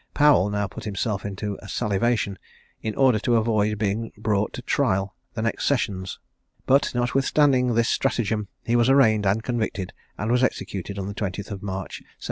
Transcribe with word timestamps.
Powel 0.15 0.49
now 0.49 0.65
put 0.65 0.85
himself 0.85 1.27
into 1.27 1.59
a 1.61 1.69
salivation, 1.69 2.39
in 2.81 2.95
order 2.95 3.19
to 3.19 3.35
avoid 3.35 3.77
being 3.77 4.11
brought 4.17 4.51
to 4.53 4.63
trial 4.63 5.15
the 5.35 5.43
next 5.43 5.67
sessions; 5.67 6.17
but, 6.65 6.91
notwithstanding 6.95 7.75
this 7.75 7.89
stratagem, 7.89 8.47
he 8.65 8.75
was 8.75 8.89
arraigned 8.89 9.27
and 9.27 9.43
convicted, 9.43 9.93
and 10.17 10.31
was 10.31 10.43
executed 10.43 10.97
on 10.97 11.05
the 11.07 11.13
20th 11.13 11.51
of 11.51 11.61
March, 11.61 12.01
1717. 12.01 12.07